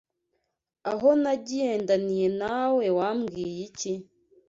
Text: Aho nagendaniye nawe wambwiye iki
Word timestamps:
Aho 0.91 1.09
nagendaniye 1.21 2.27
nawe 2.41 2.85
wambwiye 2.97 3.59
iki 3.67 3.93